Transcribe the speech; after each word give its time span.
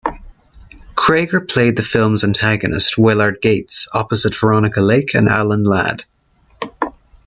Cregar 0.95 1.41
played 1.41 1.75
the 1.75 1.83
film's 1.83 2.23
antagonist, 2.23 2.97
Willard 2.97 3.39
Gates, 3.39 3.87
opposite 3.93 4.33
Veronica 4.33 4.81
Lake 4.81 5.13
and 5.13 5.29
Alan 5.29 5.63
Ladd. 5.63 6.05